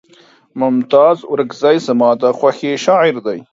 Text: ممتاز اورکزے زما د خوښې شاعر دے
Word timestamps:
ممتاز 0.61 1.17
اورکزے 1.29 1.73
زما 1.87 2.09
د 2.21 2.23
خوښې 2.37 2.71
شاعر 2.85 3.15
دے 3.25 3.37